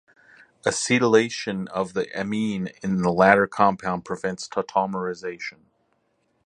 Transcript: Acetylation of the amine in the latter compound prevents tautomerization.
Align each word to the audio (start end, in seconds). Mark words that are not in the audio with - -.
Acetylation 0.65 1.67
of 1.69 1.93
the 1.93 2.07
amine 2.19 2.69
in 2.81 3.03
the 3.03 3.11
latter 3.11 3.45
compound 3.45 4.03
prevents 4.03 4.47
tautomerization. 4.47 5.65